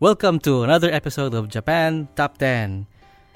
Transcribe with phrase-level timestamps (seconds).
[0.00, 2.86] Welcome to another episode of Japan Top 10.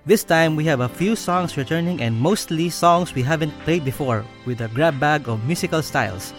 [0.05, 4.23] This time we have a few songs returning and mostly songs we haven't played before
[4.45, 6.31] with a grab bag of musical styles.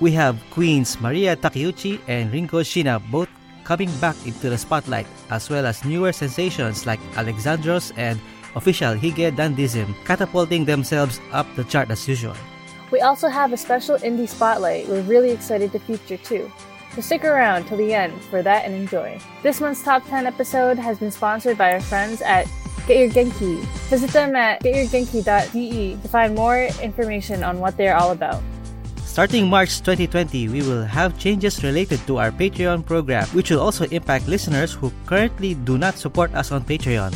[0.00, 3.28] We have Queen's Maria Takeuchi and Ringo Sheena both
[3.64, 8.20] coming back into the spotlight, as well as newer sensations like Alexandros and
[8.54, 12.36] official Hige Dandism catapulting themselves up the chart as usual.
[12.90, 16.50] We also have a special indie spotlight we're really excited to feature too.
[16.94, 19.18] So stick around till the end for that and enjoy.
[19.42, 22.46] This month's top 10 episode has been sponsored by our friends at
[22.86, 23.60] Get Your Genki.
[23.88, 28.42] Visit them at getyourgenki.de to find more information on what they're all about.
[29.12, 33.84] Starting March 2020, we will have changes related to our Patreon program, which will also
[33.92, 37.12] impact listeners who currently do not support us on Patreon.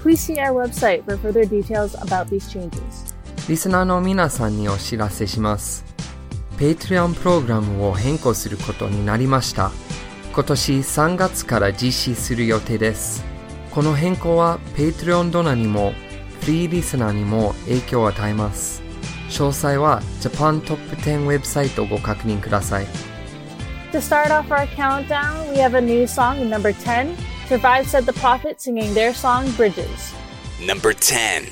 [0.00, 3.14] Please see our website for further details about these changes.
[3.48, 5.84] リスナーの皆さんにお知らせします。
[6.58, 9.70] Patreon プログラムを変更することになりました。
[10.34, 13.24] 今年3月から実施する予定です。
[13.70, 15.92] この変更は Patreon ドナにも
[16.40, 18.85] フリーリスナーにも影響を与えます。
[19.29, 22.85] 詳細は Japan Top 10ウェブサイトをご確認ください。
[23.91, 27.15] To start off our countdown, we have a new song in number 10.
[27.47, 30.13] Survive said the prophet singing their song Bridges.
[30.65, 31.51] Number 10.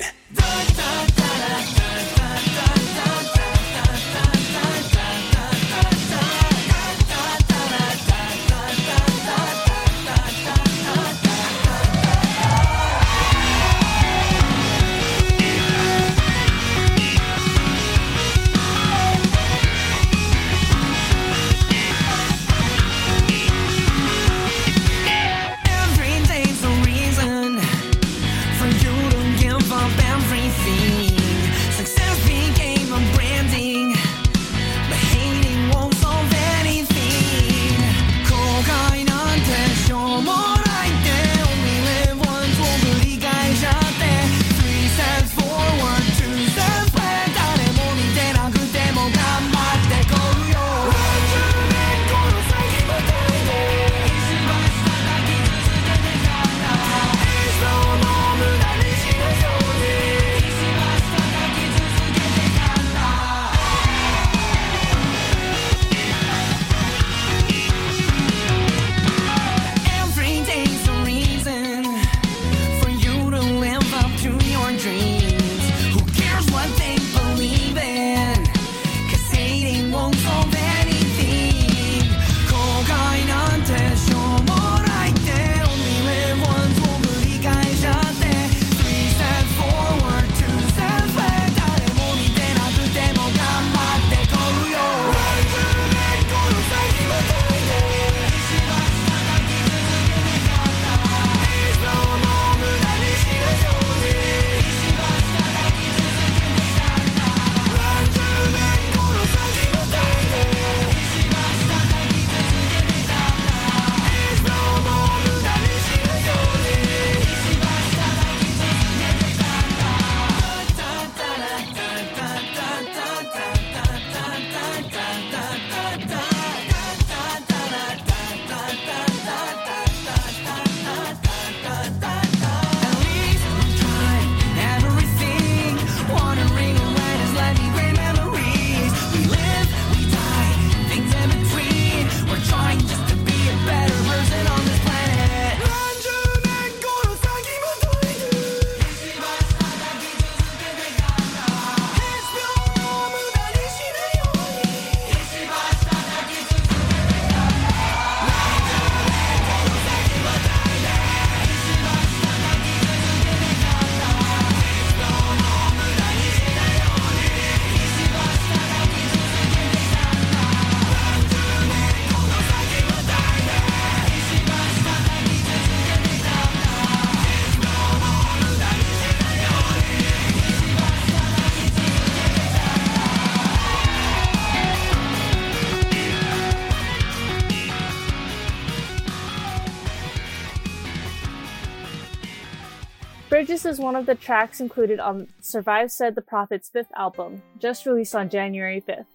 [193.75, 198.15] Is one of the tracks included on Survive Said the Prophet's fifth album, just released
[198.15, 199.11] on January 5th.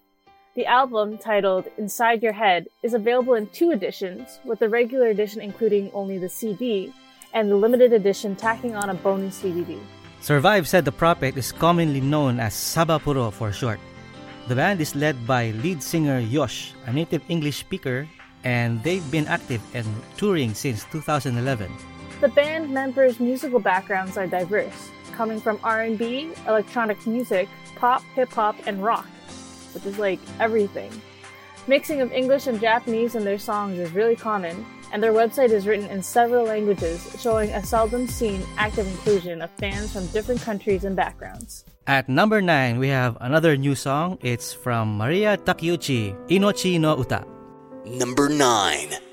[0.52, 5.40] The album, titled Inside Your Head, is available in two editions, with the regular edition
[5.40, 6.92] including only the CD,
[7.32, 9.80] and the limited edition tacking on a bonus DVD.
[10.20, 13.80] Survive Said the Prophet is commonly known as Sabapuro for short.
[14.48, 18.06] The band is led by lead singer Yosh, a native English speaker,
[18.44, 21.72] and they've been active and touring since 2011.
[22.20, 28.56] The band members' musical backgrounds are diverse, coming from R&B, electronic music, pop, hip hop,
[28.66, 29.08] and rock,
[29.72, 30.92] which is like everything.
[31.66, 35.66] Mixing of English and Japanese in their songs is really common, and their website is
[35.66, 40.84] written in several languages, showing a seldom seen active inclusion of fans from different countries
[40.84, 41.64] and backgrounds.
[41.86, 44.18] At number 9, we have another new song.
[44.20, 47.24] It's from Maria Takeuchi, Inochi no Uta.
[47.86, 49.09] Number 9.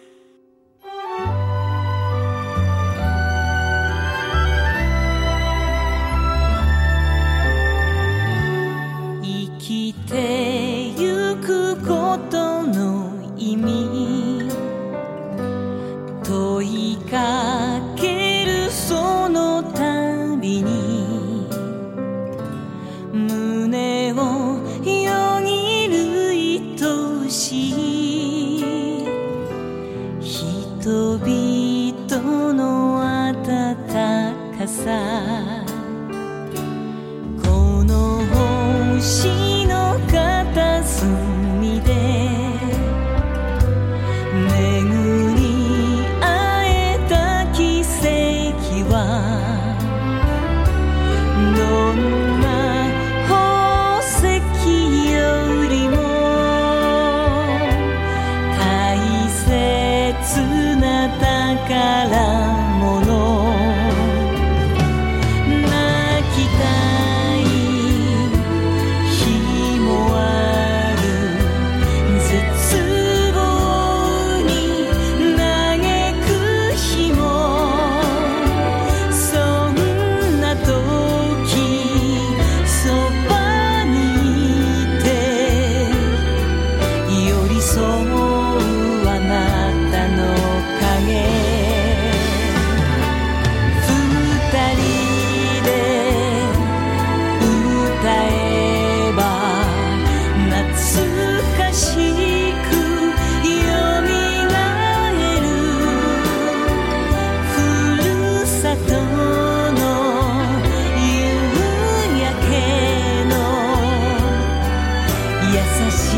[115.98, 116.16] シ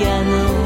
[0.00, 0.61] 夜の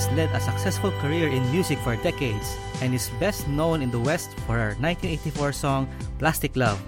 [0.00, 4.00] has led a successful career in music for decades and is best known in the
[4.00, 5.88] West for her 1984 song
[6.18, 6.80] Plastic Love,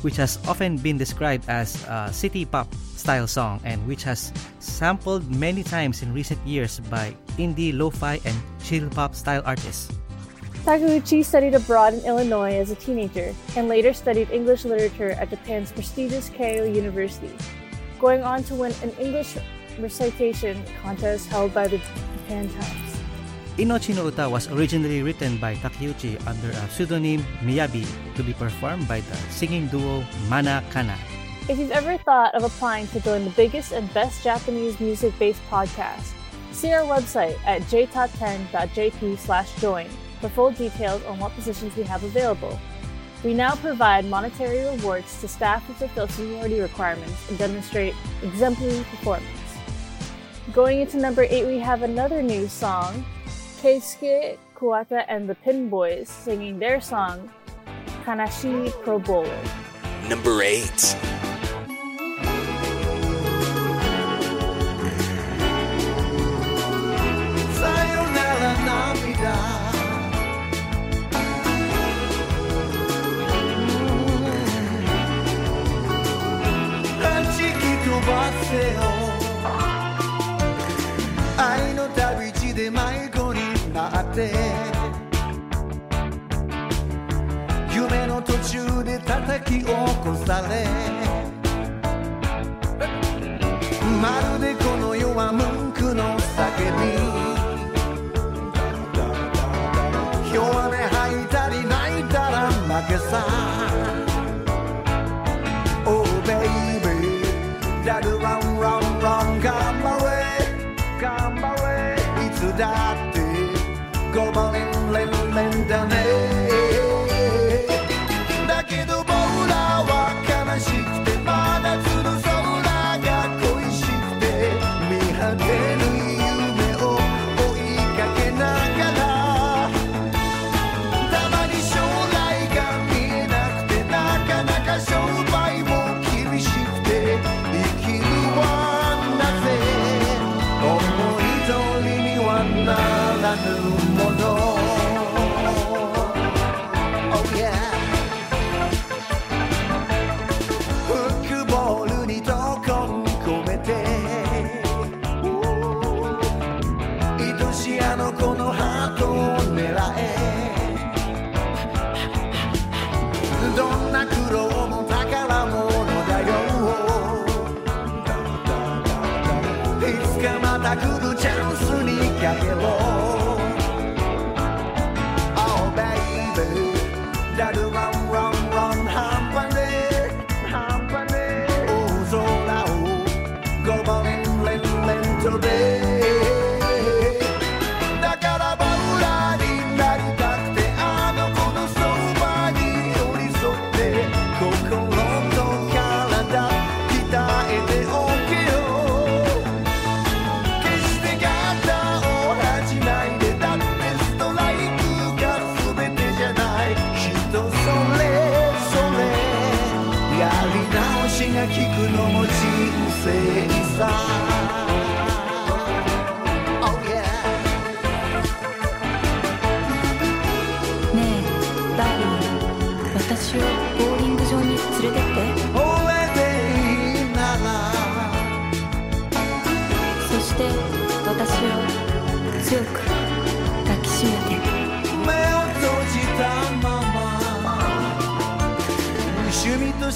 [0.00, 5.28] which has often been described as a city pop style song and which has sampled
[5.28, 9.92] many times in recent years by indie, lo-fi, and chill pop style artists.
[10.64, 15.70] Takeuchi studied abroad in Illinois as a teenager and later studied English literature at Japan's
[15.70, 17.36] prestigious Keio University,
[18.00, 19.36] going on to win an English
[19.78, 21.78] recitation contest held by the
[22.28, 23.00] Japan Times.
[23.56, 28.86] Inochi no Uta was originally written by Takeuchi under a pseudonym Miyabi to be performed
[28.86, 30.96] by the singing duo Mana Kana.
[31.48, 36.12] If you've ever thought of applying to join the biggest and best Japanese music-based podcast,
[36.52, 39.88] see our website at jtop10.jp slash join
[40.20, 42.60] for full details on what positions we have available.
[43.24, 49.37] We now provide monetary rewards to staff who fulfill seniority requirements and demonstrate exemplary performance.
[50.52, 53.04] Going into number eight, we have another new song,
[53.60, 57.30] Keisuke Kuwata and the Pin Boys singing their song,
[58.04, 59.38] Kanashi Pro Bowler.
[60.08, 60.96] Number eight.
[84.18, 84.32] て
[87.72, 90.97] 夢の途中で叩き起こされ。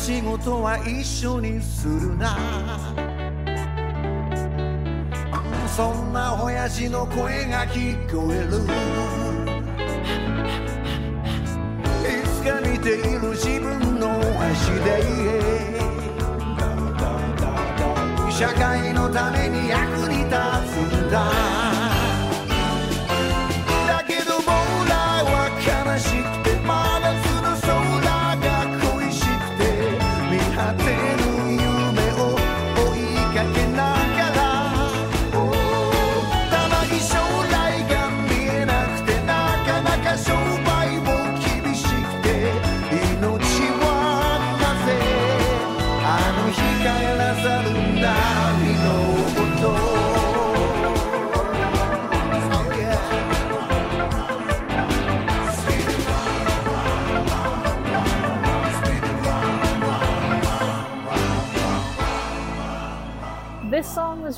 [0.02, 2.37] 仕事は一緒にするな。
[5.68, 8.64] そんな親父の声が聞こえる。
[12.02, 14.90] いつか見ている自分の足で。
[18.28, 21.62] 社会のために役に立つんだ。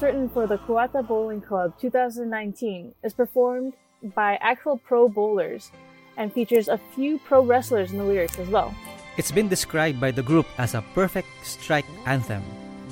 [0.02, 3.74] written for the Kuwata Bowling Club 2019 is performed
[4.14, 5.70] by actual pro bowlers
[6.16, 8.74] and features a few pro wrestlers in the lyrics as well.
[9.16, 12.42] It's been described by the group as a perfect strike anthem.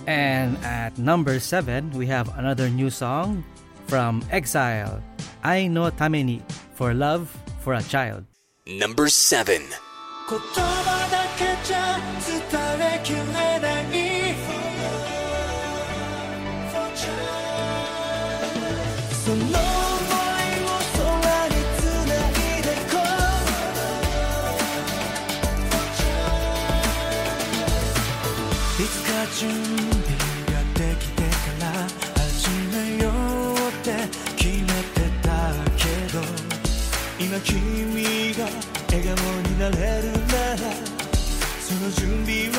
[0.06, 3.44] And at number 7, we have another new song
[3.86, 5.02] from Exile,
[5.44, 6.42] Ai no Tameni,
[6.74, 8.24] for love for a child.
[8.66, 9.62] Number 7.
[10.30, 12.38] 言葉だけじゃ伝
[12.80, 13.62] えきれない
[29.42, 29.58] 準備
[30.52, 31.66] ができてから
[32.20, 33.88] 始めようって
[34.36, 35.28] 決めてた
[35.76, 36.20] けど
[37.18, 38.44] 今君が
[38.88, 40.58] 笑顔になれるなら
[41.60, 42.51] その準備を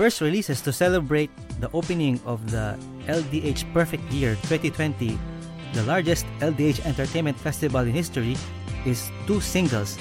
[0.00, 1.28] first release is to celebrate
[1.60, 2.72] the opening of the
[3.04, 5.12] LDH Perfect Year 2020,
[5.74, 8.34] the largest LDH entertainment festival in history,
[8.86, 9.98] is two singles,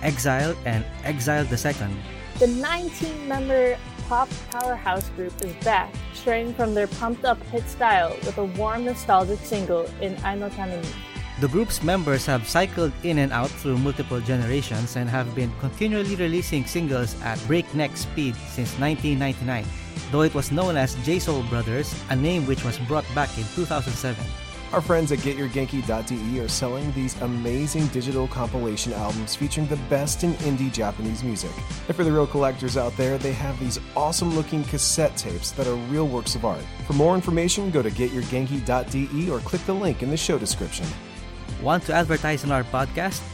[0.00, 1.92] Exile and Exile the Second.
[2.38, 3.76] The 19 member
[4.08, 8.86] pop powerhouse group is back, straying from their pumped up hit style with a warm
[8.86, 10.88] nostalgic single in Ai no Tameni.
[11.40, 16.14] The group's members have cycled in and out through multiple generations and have been continually
[16.14, 19.66] releasing singles at breakneck speed since 1999,
[20.12, 24.24] though it was known as J-Soul Brothers, a name which was brought back in 2007.
[24.72, 30.34] Our friends at GetYourGenki.de are selling these amazing digital compilation albums featuring the best in
[30.34, 31.50] indie Japanese music.
[31.88, 35.66] And for the real collectors out there, they have these awesome looking cassette tapes that
[35.66, 36.64] are real works of art.
[36.86, 40.86] For more information, go to GetYourGenki.de or click the link in the show description.
[41.64, 43.24] Want to advertise on our podcast?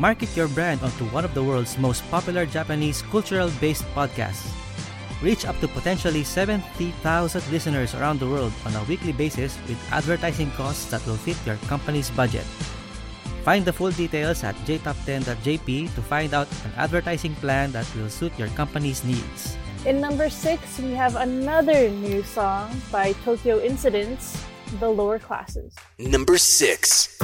[0.00, 4.48] Market your brand onto one of the world's most popular Japanese cultural based podcasts.
[5.20, 6.64] Reach up to potentially 70,000
[7.52, 11.60] listeners around the world on a weekly basis with advertising costs that will fit your
[11.68, 12.48] company's budget.
[13.44, 18.32] Find the full details at jtop10.jp to find out an advertising plan that will suit
[18.40, 19.52] your company's needs.
[19.84, 24.40] In number six, we have another new song by Tokyo Incidents,
[24.80, 25.76] The Lower Classes.
[26.00, 27.20] Number 6.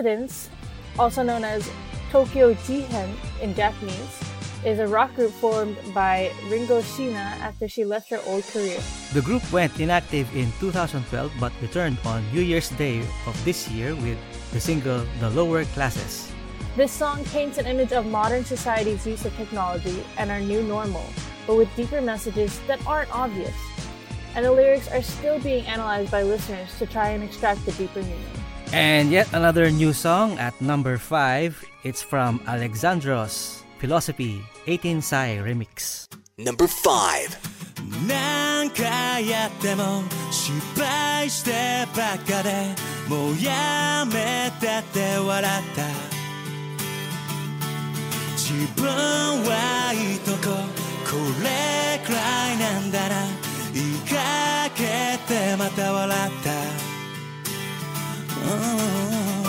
[0.00, 0.48] Coincidence,
[0.98, 1.68] also known as
[2.10, 4.16] Tokyo Jihen in Japanese,
[4.64, 8.80] is a rock group formed by Ringo Sheena after she left her old career.
[9.12, 11.04] The group went inactive in 2012
[11.38, 14.16] but returned on New Year's Day of this year with
[14.52, 16.32] the single The Lower Classes.
[16.76, 21.04] This song paints an image of modern society's use of technology and our new normal,
[21.46, 23.56] but with deeper messages that aren't obvious.
[24.34, 28.00] And the lyrics are still being analyzed by listeners to try and extract the deeper
[28.00, 28.39] meaning.
[28.73, 31.63] And yet another new song at number 5.
[31.83, 36.07] It's from Alexandros Philosophy 18 Sai Remix.
[36.37, 37.55] Number 5.
[38.07, 42.75] 何回やっても失敗してばっかで
[43.07, 46.15] もうやめてって笑った
[48.37, 50.55] 自分はいいとこ
[51.05, 53.15] これくらいなんだな
[53.73, 56.88] 言いかけてまた笑った、
[58.42, 59.39] Oh.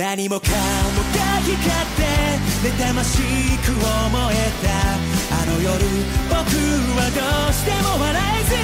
[0.00, 0.54] 何もかも
[1.12, 2.08] が光って
[2.64, 3.20] 妬まし
[3.60, 4.72] く思えた。
[5.36, 5.76] あの夜
[6.26, 6.40] 僕
[6.96, 8.56] はどうしても笑えず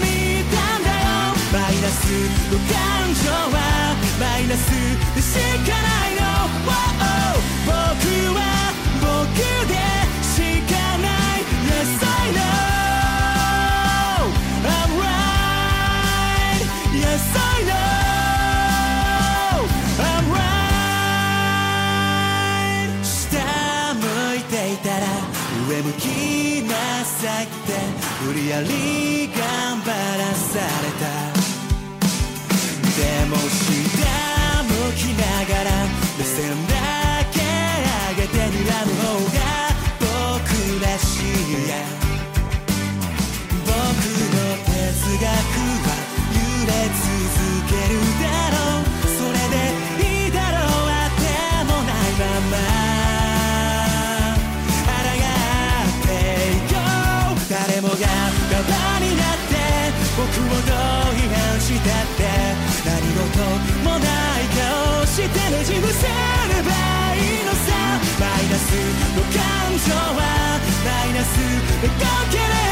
[0.00, 1.36] にいたんだよ。
[1.52, 2.00] マイナス
[2.48, 2.72] の感
[3.12, 3.60] 情は
[4.18, 4.64] マイナス
[5.14, 5.36] でし
[5.68, 6.24] かないの。
[6.64, 7.76] Wow 僕
[8.32, 8.40] は
[9.04, 9.76] 僕で
[10.24, 10.67] しか
[25.88, 26.04] 向き
[26.68, 27.54] なさいって
[28.26, 30.90] 無理やり頑張らされ
[31.22, 31.27] た。
[65.64, 66.10] してねじ伏せれ
[66.62, 66.70] ば
[67.14, 67.66] いいのさ。
[68.18, 68.72] マイナス
[69.16, 69.34] の感
[69.78, 70.20] 情は
[70.84, 71.26] マイナス
[71.82, 71.92] で溶
[72.30, 72.67] ければいい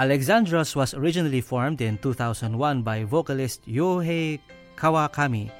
[0.00, 4.40] Alexandros was originally formed in 2001 by vocalist Yohei
[4.74, 5.52] Kawakami,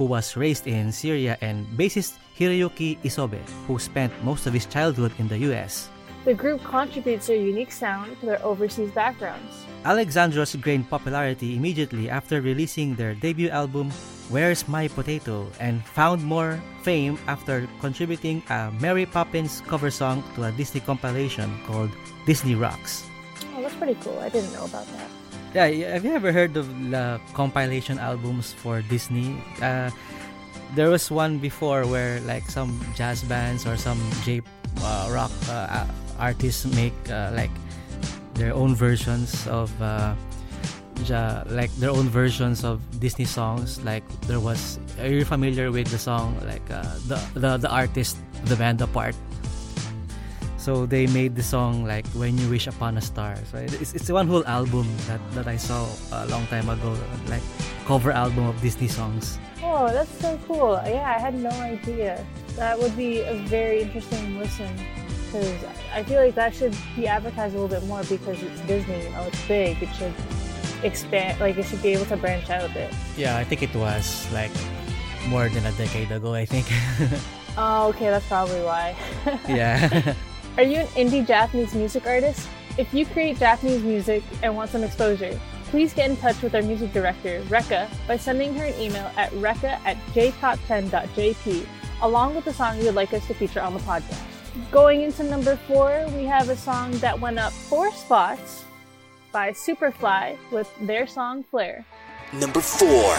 [0.00, 5.12] who was raised in Syria, and bassist Hiroyuki Isobe, who spent most of his childhood
[5.18, 5.90] in the US.
[6.24, 9.52] The group contributes their unique sound to their overseas backgrounds.
[9.84, 13.92] Alexandros gained popularity immediately after releasing their debut album
[14.32, 20.48] Where's My Potato and found more fame after contributing a Mary Poppins cover song to
[20.48, 21.92] a Disney compilation called
[22.24, 23.05] Disney Rocks.
[23.66, 24.14] That's pretty cool.
[24.22, 25.10] I didn't know about that.
[25.50, 29.42] Yeah, have you ever heard of the compilation albums for Disney?
[29.58, 29.90] Uh,
[30.78, 34.38] there was one before where like some jazz bands or some J
[34.86, 35.82] uh, rock uh,
[36.14, 37.50] artists make uh, like
[38.38, 40.14] their own versions of uh,
[41.02, 43.82] ja, like their own versions of Disney songs.
[43.82, 48.14] Like there was, are you familiar with the song like uh, the the the artist
[48.46, 49.18] the band apart?
[50.66, 54.10] So they made the song like "When You Wish Upon a Star." So it's, it's
[54.10, 56.98] one whole album that, that I saw a long time ago,
[57.30, 57.46] like
[57.86, 59.38] cover album of Disney songs.
[59.62, 60.74] Oh, that's so cool.
[60.82, 62.18] Yeah, I had no idea.
[62.58, 64.66] That would be a very interesting listen
[65.30, 65.54] because
[65.94, 69.10] I feel like that should be advertised a little bit more because it's Disney, you
[69.10, 69.80] know, it's big.
[69.80, 70.14] It should
[70.82, 72.90] expand, like, it should be able to branch out a bit.
[73.16, 74.50] Yeah, I think it was like
[75.28, 76.34] more than a decade ago.
[76.34, 76.66] I think.
[77.58, 78.94] Oh, okay, that's probably why.
[79.48, 80.12] yeah.
[80.56, 82.48] Are you an indie Japanese music artist?
[82.78, 86.62] If you create Japanese music and want some exposure, please get in touch with our
[86.62, 91.66] music director, Rekka, by sending her an email at rekka at jtop10.jp,
[92.00, 94.22] along with the song you'd like us to feature on the podcast.
[94.70, 98.64] Going into number four, we have a song that went up four spots
[99.32, 101.84] by Superfly with their song Flare.
[102.32, 103.16] Number 4.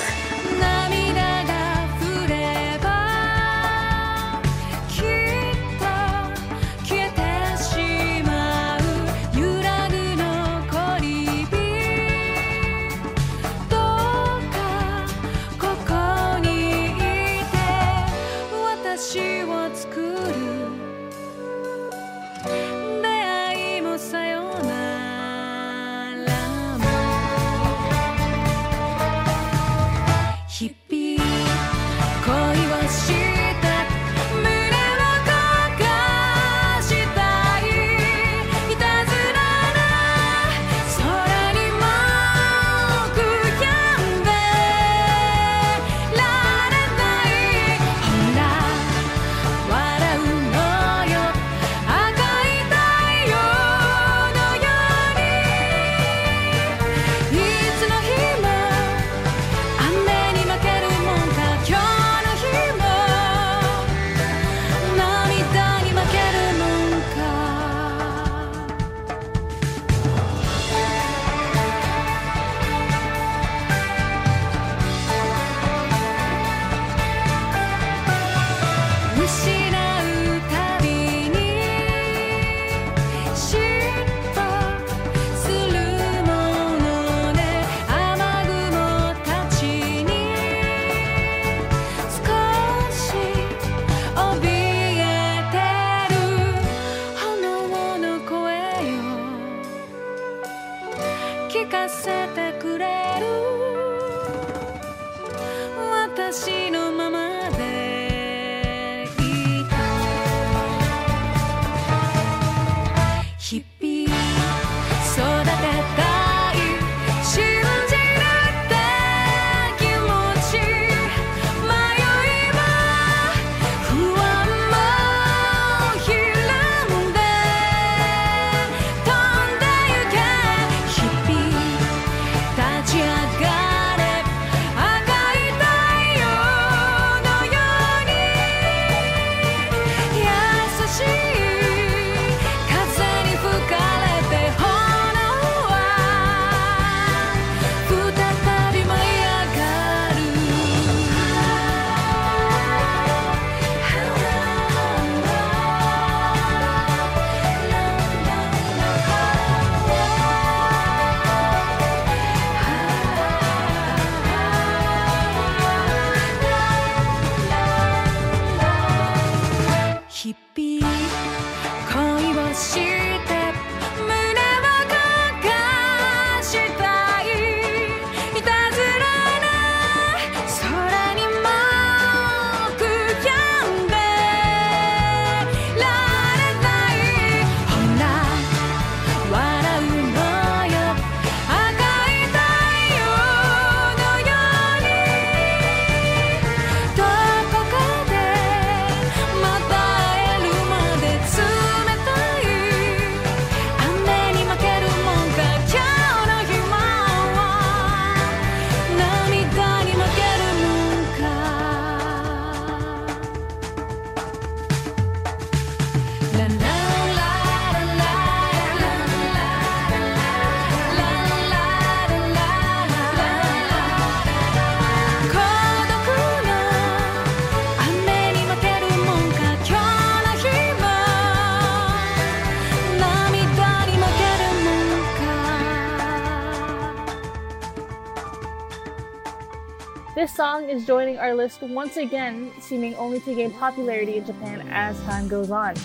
[241.28, 245.76] Our list once again, seeming only to gain popularity in Japan as time goes on.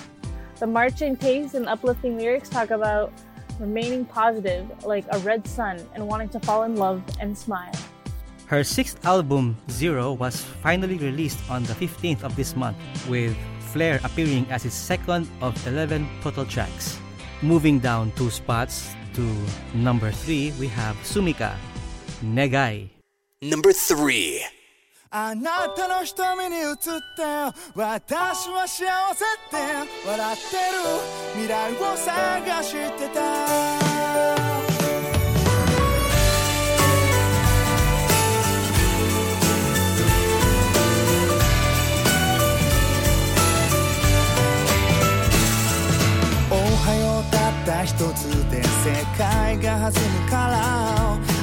[0.61, 3.11] The marching pace and uplifting lyrics talk about
[3.59, 7.74] remaining positive, like a red sun, and wanting to fall in love and smile.
[8.47, 12.78] Her sixth album, Zero, was finally released on the 15th of this month,
[13.11, 13.34] with
[13.74, 17.01] Flare appearing as its second of 11 total tracks.
[17.43, 19.26] Moving down two spots to
[19.74, 21.59] number 3, we have Sumika,
[22.22, 22.90] Negai.
[23.43, 24.61] Number 3.
[25.14, 26.80] あなたの瞳に映って
[27.74, 29.56] 私は幸せって
[30.08, 30.80] 笑ってる
[31.34, 33.20] 未来を探してた。
[46.50, 51.01] おはようたった一つで世界が弾むから。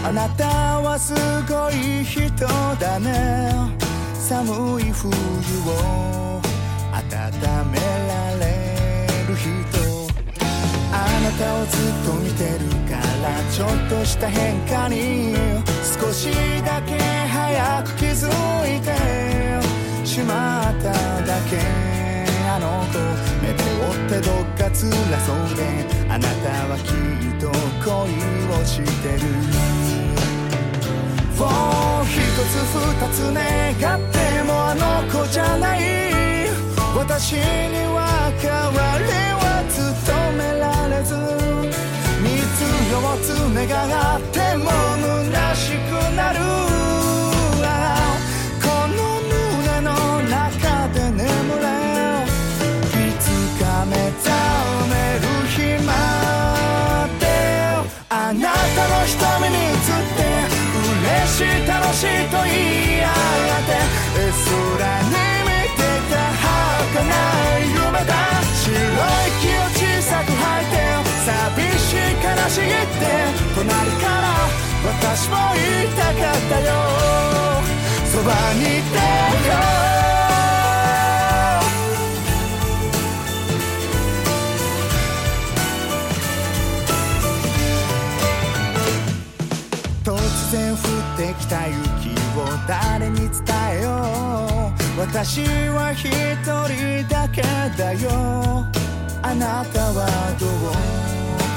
[0.09, 1.13] あなたはす
[1.47, 2.47] ごい人
[2.79, 3.77] だね。
[4.15, 6.41] 寒い冬を
[6.91, 7.05] 温
[7.69, 9.47] められる人。
[10.91, 15.35] あなたをずっと見てるからちょっとした変化に。
[16.01, 16.31] 少し
[16.65, 18.25] だけ早く気づ
[18.65, 18.97] いて。
[20.03, 20.91] しまった
[21.21, 21.59] だけ。
[22.49, 22.97] あの子
[23.45, 24.91] 目ってどっか辛
[25.25, 25.61] そうで
[26.09, 27.47] あなたはきっと
[27.83, 27.89] 恋
[28.53, 29.21] をしてる。
[31.35, 31.47] For
[32.05, 35.79] 一つ二つ願ってもあの子じゃない。
[36.95, 37.39] 私に
[37.95, 39.03] は変わり
[39.39, 39.77] は務
[40.37, 41.15] められず
[42.21, 42.27] 三
[42.57, 42.59] つ
[42.91, 43.67] 四つ願
[44.17, 44.65] っても
[45.31, 46.78] 虚しくなる。
[61.39, 63.71] し楽しいと言い合って。
[64.19, 65.15] 空に
[65.47, 66.99] 見てた儚
[67.59, 68.11] い夢だ。
[68.59, 68.83] 白い
[69.39, 70.75] 木を小さく吐いて
[71.23, 71.31] 寂
[71.79, 73.07] しい悲しいって。
[73.55, 73.63] 隣
[74.03, 74.27] から
[74.83, 76.67] 私も言いたかったよ。
[78.11, 78.97] そばにいて
[79.47, 79.98] よ。
[91.19, 93.33] ってきた雪を誰に伝
[93.73, 94.99] えよう？
[95.01, 95.43] 私
[95.75, 97.41] は一人だけ
[97.77, 98.65] だよ。
[99.21, 100.07] あなたは
[100.39, 100.49] どう？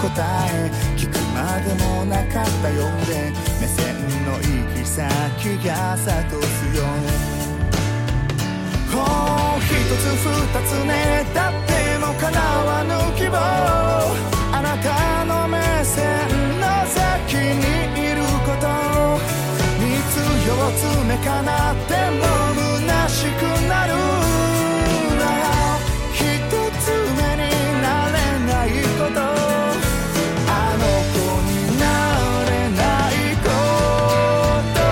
[0.03, 0.11] 答
[0.51, 3.31] え聞くまでもなかったようで。
[3.61, 3.95] 目線
[4.27, 4.43] の行
[4.75, 5.01] き先
[5.65, 6.83] が諭すよ
[8.93, 8.99] も
[9.57, 10.91] う一つ二つね。
[11.33, 13.37] だっても叶わぬ希望。
[14.55, 16.03] あなたの目線
[16.59, 18.02] の先に
[20.43, 22.27] 必要詰めかなっても
[22.83, 23.95] 虚しくなる
[25.15, 25.23] な
[26.13, 26.19] 一
[26.83, 27.47] つ目に
[27.81, 28.19] なれ
[28.51, 28.69] ない
[28.99, 29.23] こと。
[30.51, 30.51] あ
[30.83, 30.85] の
[31.15, 31.83] 子にな
[32.51, 33.47] れないこ
[34.75, 34.83] と。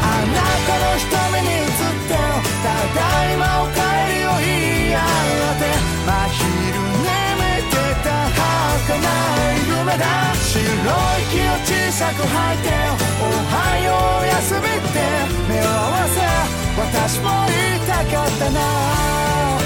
[0.00, 1.04] あなたの瞳
[1.42, 1.68] に映っ
[2.08, 2.16] て
[2.64, 2.98] ただ
[3.30, 3.76] いまお帰
[4.16, 4.48] りを言
[4.92, 5.62] い合って
[6.06, 6.40] 真昼
[7.04, 10.04] 寝見てた儚い夢だ
[10.40, 14.98] 白い息を小さく吐いておはようおやすみって
[15.48, 16.20] 目を合わせ
[16.80, 19.59] 私も言いたかったな。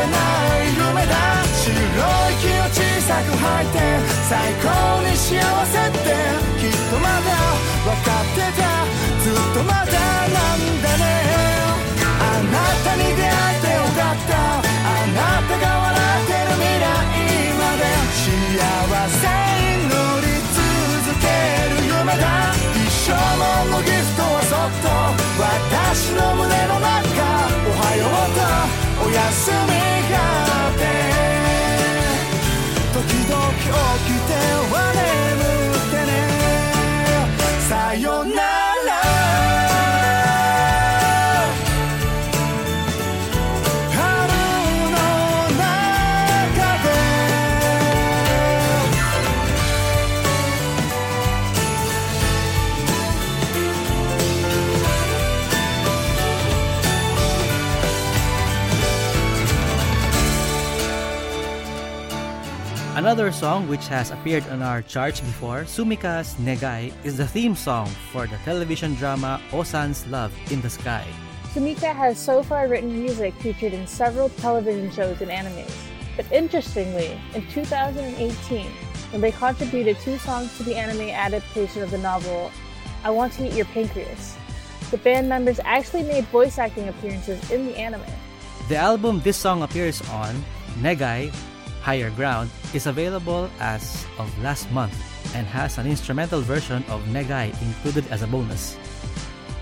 [0.00, 0.16] 儚
[0.64, 1.76] い夢だ白い
[2.40, 3.78] 息を小さく吐いて
[4.28, 4.32] 最
[4.64, 5.36] 高に幸
[5.66, 6.08] せって
[6.56, 7.28] きっとまだ
[7.84, 8.64] 分かってた
[9.20, 11.04] ずっとまだなんだね
[12.00, 16.88] あなたに出会ってよかったあなたが笑ってる未来
[17.60, 17.84] まで
[18.16, 18.24] 幸
[19.04, 19.28] せ
[19.60, 21.28] に乗り続け
[21.76, 24.88] る夢だ一生ものギフトはそっと
[25.36, 27.20] 私の胸の中
[27.68, 29.56] おはようと休み
[30.10, 30.82] があって
[32.94, 34.30] 時々起きて
[34.70, 35.38] は眠
[35.76, 36.12] ってね。
[37.68, 38.49] さよなら。
[63.00, 68.26] Another song which has appeared on our charts before, Sumika's Negai, is the theme song for
[68.26, 71.06] the television drama Ossan's Love in the Sky.
[71.54, 75.72] Sumika has so far written music featured in several television shows and animes.
[76.14, 78.66] But interestingly, in 2018,
[79.12, 82.52] when they contributed two songs to the anime adaptation of the novel
[83.02, 84.36] I Want to Eat Your Pancreas,
[84.90, 88.04] the band members actually made voice acting appearances in the anime.
[88.68, 90.44] The album this song appears on,
[90.82, 91.32] Negai,
[91.82, 94.94] Higher Ground, is available as of last month
[95.34, 98.76] and has an instrumental version of Negai included as a bonus.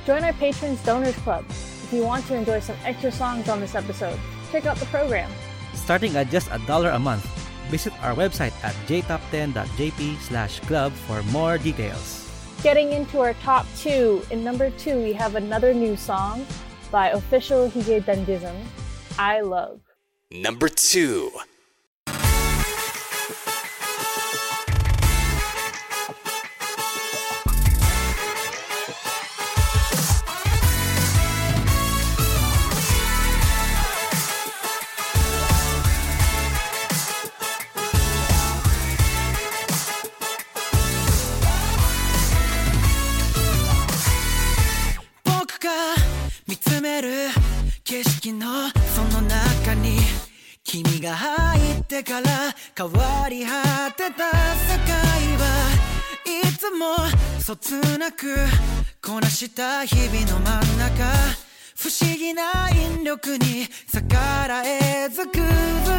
[0.06, 3.74] Join our patrons donors club if you want to enjoy some extra songs on this
[3.74, 4.18] episode.
[4.50, 5.30] Check out the program.
[5.74, 7.24] Starting at just a dollar a month,
[7.68, 12.24] visit our website at jtop10.jp slash club for more details.
[12.62, 16.44] Getting into our top two, in number two we have another new song
[16.90, 18.56] by official Hige Dandism,
[19.18, 19.80] I Love.
[20.32, 21.30] Number two.
[51.09, 52.28] が入ってから
[52.76, 54.96] 変わり果てた世界
[55.38, 55.70] は
[56.26, 56.96] いつも
[57.40, 58.36] そつなく
[59.02, 61.04] こなした日々の真ん中
[61.76, 64.16] 不思議な引力に逆
[64.48, 65.42] らえず崩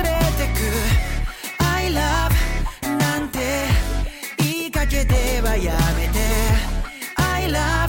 [0.03, 3.39] れてく I love なんて
[4.37, 6.19] 言いかけてはやめて
[7.15, 7.88] I love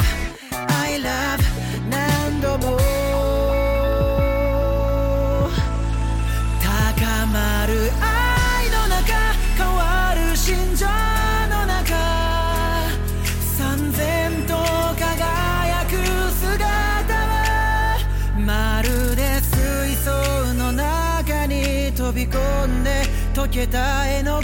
[23.61, 24.40] けた絵の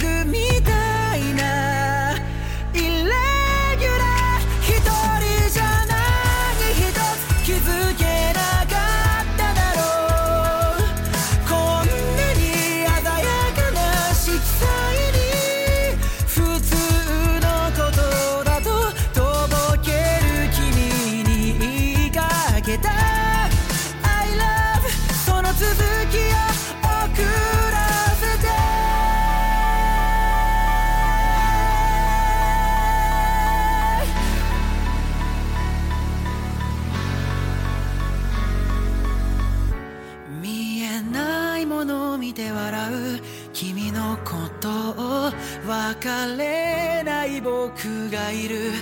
[48.11, 48.73] がいる。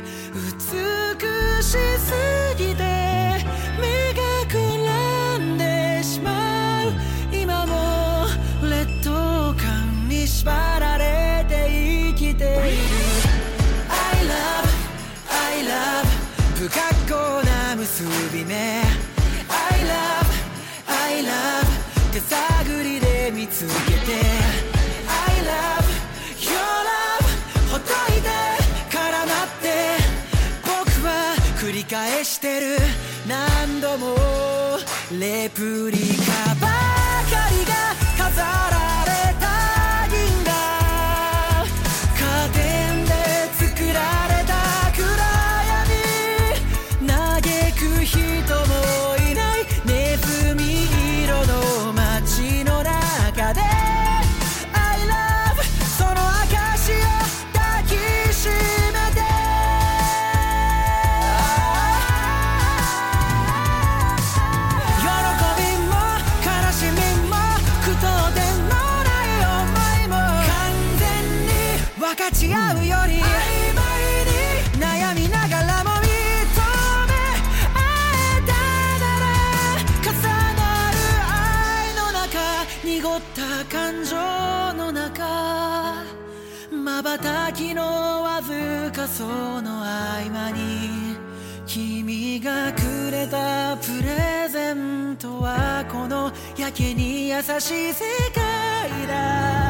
[83.04, 84.16] 濁った感情
[84.78, 86.02] の中
[86.72, 87.82] まばたきの
[88.22, 89.26] わずかそ
[89.60, 91.14] の合間に
[91.66, 99.64] 君がくれたプレゼントはこのやけに優しい世界だ。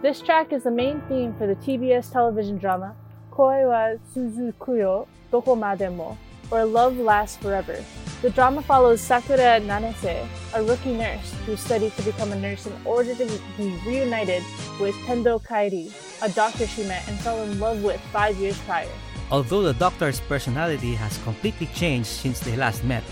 [0.00, 2.94] This track is the main theme for the TBS television drama
[3.32, 6.16] Koi wa Tsuzukuyo Dokomade mo,
[6.52, 7.82] or Love Lasts Forever.
[8.22, 10.24] The drama follows Sakura Nanase,
[10.54, 13.26] a rookie nurse who studied to become a nurse in order to
[13.56, 14.44] be reunited
[14.78, 15.90] with Tendo Kairi,
[16.22, 18.86] a doctor she met and fell in love with five years prior.
[19.32, 23.02] Although the doctor's personality has completely changed since they last met,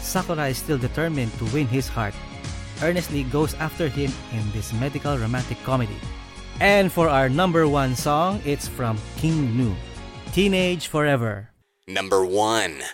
[0.00, 2.14] Sakura is still determined to win his heart.
[2.82, 6.02] Earnestly goes after him in this medical romantic comedy.
[6.62, 9.74] And for our number one song, it's from King Gnu,
[10.30, 11.50] Teenage Forever.
[11.88, 12.84] Number one.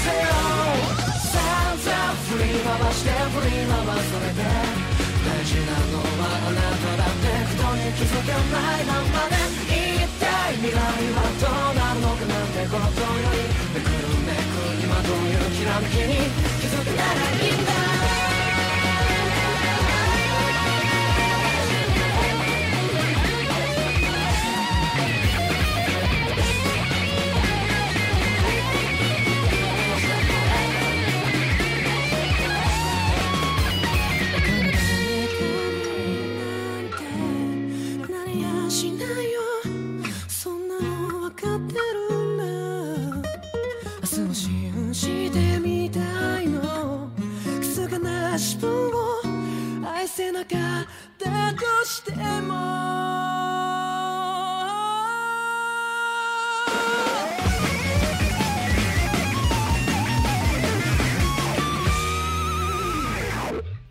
[0.00, 0.32] せよ
[1.28, 9.36] 散々振り回して振り回されて大事なのはあなただってことに気づかないままで
[9.68, 13.44] 一体未来はどうなるのかなんてことより
[13.74, 18.09] めくるめく今どういうきらめきに気づかないんだ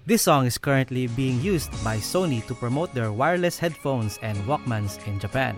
[0.10, 4.98] This song is currently being used by Sony to promote their wireless headphones and Walkmans
[5.06, 5.54] in Japan.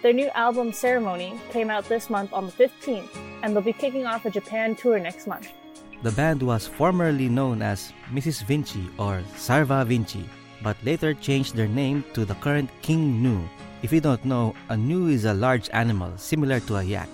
[0.00, 4.06] Their new album Ceremony came out this month on the 15th, and they'll be kicking
[4.06, 5.52] off a Japan tour next month.
[6.00, 8.40] The band was formerly known as Mrs.
[8.48, 10.24] Vinci or Sarva Vinci,
[10.64, 13.44] but later changed their name to the current King Gnu.
[13.82, 17.12] If you don't know, a gnu is a large animal similar to a yak.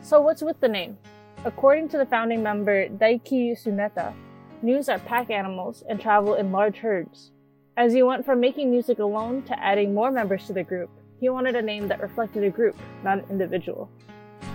[0.00, 0.96] So, what's with the name?
[1.44, 4.16] According to the founding member Daiki Tsuneta,
[4.64, 7.32] Gnus are pack animals and travel in large herds.
[7.76, 10.88] As he went from making music alone to adding more members to the group,
[11.20, 13.90] he wanted a name that reflected a group, not an individual.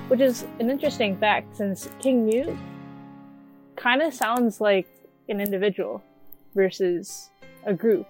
[0.07, 2.57] Which is an interesting fact since King Gnu
[3.75, 4.87] kind of sounds like
[5.29, 6.01] an individual
[6.55, 7.29] versus
[7.67, 8.07] a group.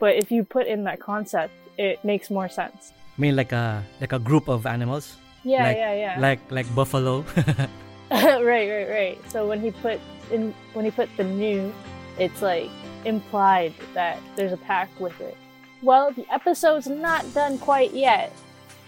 [0.00, 2.92] But if you put in that concept, it makes more sense.
[3.16, 5.16] I mean like a like a group of animals?
[5.44, 6.20] Yeah, like, yeah, yeah.
[6.20, 7.24] Like like buffalo.
[8.10, 9.30] right, right, right.
[9.30, 10.00] So when he put
[10.30, 11.72] in when he put the gnu,
[12.18, 12.70] it's like
[13.04, 15.36] implied that there's a pack with it.
[15.82, 18.32] Well, the episode's not done quite yet.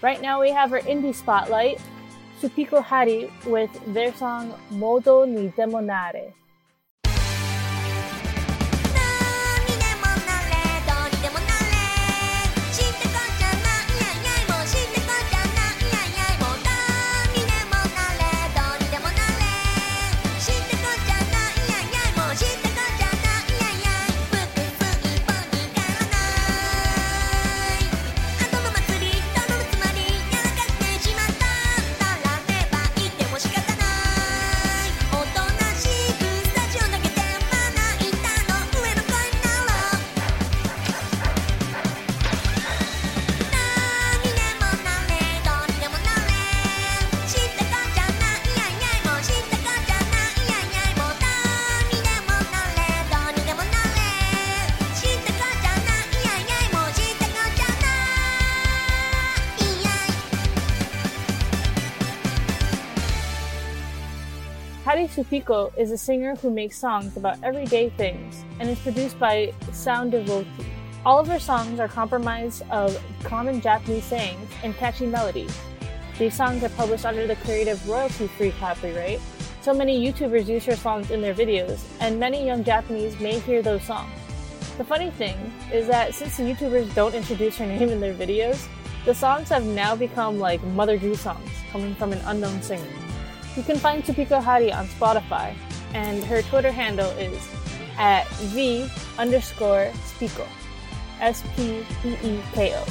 [0.01, 1.79] Right now we have our indie spotlight,
[2.41, 6.33] Supiko Hari with their song Modo ni Demonare.
[65.31, 70.11] Supiko is a singer who makes songs about everyday things and is produced by Sound
[70.11, 70.65] Devotee.
[71.05, 75.57] All of her songs are comprised of common Japanese sayings and catchy melodies.
[76.19, 79.21] These songs are published under the creative royalty free copyright,
[79.61, 83.61] so many YouTubers use her songs in their videos, and many young Japanese may hear
[83.61, 84.11] those songs.
[84.77, 88.67] The funny thing is that since the YouTubers don't introduce her name in their videos,
[89.05, 93.00] the songs have now become like Mother Goose songs coming from an unknown singer.
[93.55, 95.55] You can find Supiko Hari on Spotify,
[95.93, 97.35] and her Twitter handle is
[97.97, 98.87] at V
[99.19, 100.47] underscore Speeko.
[101.19, 102.83] S P E E K O.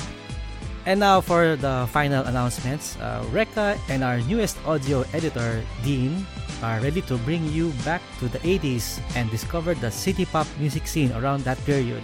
[0.86, 2.96] And now for the final announcements.
[2.96, 6.24] Uh, Reka and our newest audio editor, Dean,
[6.62, 10.86] are ready to bring you back to the 80s and discover the city pop music
[10.86, 12.02] scene around that period.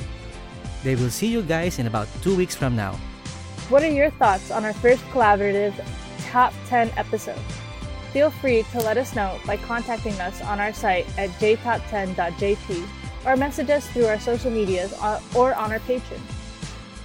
[0.83, 2.99] They will see you guys in about two weeks from now.
[3.69, 5.75] What are your thoughts on our first collaborative
[6.31, 7.41] top 10 episode?
[8.17, 12.89] Feel free to let us know by contacting us on our site at jtop10.jp
[13.27, 14.95] or message us through our social medias
[15.37, 16.25] or- on our Patreon.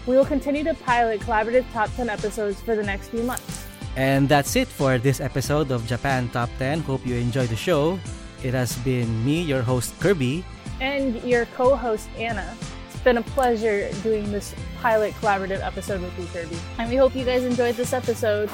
[0.07, 3.67] We will continue to pilot collaborative top 10 episodes for the next few months.
[3.97, 6.79] And that's it for this episode of Japan Top 10.
[6.87, 7.99] Hope you enjoyed the show.
[8.41, 10.45] It has been me, your host, Kirby.
[10.79, 12.55] And your co host, Anna.
[12.87, 16.55] It's been a pleasure doing this pilot collaborative episode with you, Kirby.
[16.79, 18.49] And we hope you guys enjoyed this episode.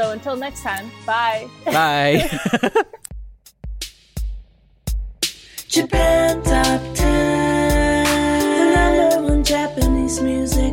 [0.00, 1.46] So until next time, bye.
[1.66, 2.26] Bye.
[5.68, 7.04] Japan Top 10,
[8.56, 10.72] the number one Japanese music